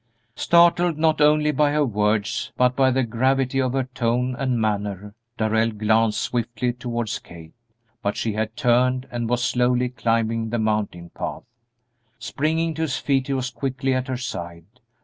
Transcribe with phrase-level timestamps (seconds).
[0.35, 5.13] Startled not only by her words but by the gravity of her tone and manner,
[5.37, 7.53] Darrell glanced swiftly towards Kate,
[8.01, 11.43] but she had turned and was slowly climbing the mountain path.
[12.17, 14.65] Springing to his feet he was quickly at her side.